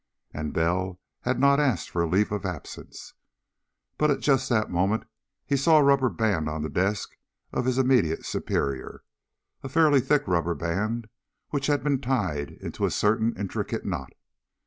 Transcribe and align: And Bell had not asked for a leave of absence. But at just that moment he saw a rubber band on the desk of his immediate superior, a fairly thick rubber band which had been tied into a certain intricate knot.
And 0.33 0.51
Bell 0.51 0.99
had 1.19 1.39
not 1.39 1.59
asked 1.59 1.91
for 1.91 2.01
a 2.01 2.07
leave 2.09 2.31
of 2.31 2.43
absence. 2.43 3.13
But 3.99 4.09
at 4.09 4.19
just 4.21 4.49
that 4.49 4.71
moment 4.71 5.03
he 5.45 5.55
saw 5.55 5.77
a 5.77 5.83
rubber 5.83 6.09
band 6.09 6.49
on 6.49 6.63
the 6.63 6.71
desk 6.71 7.11
of 7.53 7.65
his 7.65 7.77
immediate 7.77 8.25
superior, 8.25 9.03
a 9.61 9.69
fairly 9.69 10.01
thick 10.01 10.27
rubber 10.27 10.55
band 10.55 11.07
which 11.51 11.67
had 11.67 11.83
been 11.83 12.01
tied 12.01 12.49
into 12.49 12.85
a 12.87 12.89
certain 12.89 13.35
intricate 13.37 13.85
knot. 13.85 14.13